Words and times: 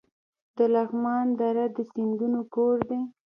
د 0.57 0.57
لغمان 0.73 1.25
دره 1.39 1.65
د 1.75 1.77
سیندونو 1.91 2.41
کور 2.53 2.77
دی 2.89 3.01